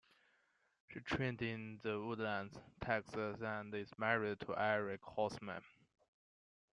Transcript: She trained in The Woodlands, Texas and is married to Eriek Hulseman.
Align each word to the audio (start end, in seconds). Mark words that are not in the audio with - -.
She 0.89 0.99
trained 1.01 1.43
in 1.43 1.79
The 1.83 2.01
Woodlands, 2.01 2.57
Texas 2.83 3.39
and 3.39 3.71
is 3.75 3.91
married 3.99 4.39
to 4.39 4.55
Eriek 4.57 5.01
Hulseman. 5.03 5.61